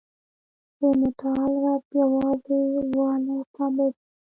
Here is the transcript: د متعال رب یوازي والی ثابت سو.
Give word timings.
د 0.77 0.79
متعال 0.99 1.51
رب 1.65 1.83
یوازي 2.01 2.59
والی 2.95 3.39
ثابت 3.53 3.91
سو. 4.01 4.09